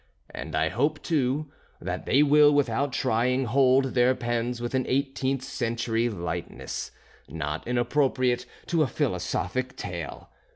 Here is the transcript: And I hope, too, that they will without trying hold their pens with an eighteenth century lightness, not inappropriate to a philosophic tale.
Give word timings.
And 0.31 0.55
I 0.55 0.69
hope, 0.69 1.03
too, 1.03 1.51
that 1.79 2.07
they 2.07 2.23
will 2.23 2.51
without 2.51 2.91
trying 2.91 3.45
hold 3.45 3.93
their 3.93 4.15
pens 4.15 4.59
with 4.59 4.73
an 4.73 4.87
eighteenth 4.87 5.43
century 5.43 6.09
lightness, 6.09 6.89
not 7.29 7.67
inappropriate 7.67 8.47
to 8.65 8.81
a 8.81 8.87
philosophic 8.87 9.75
tale. 9.77 10.31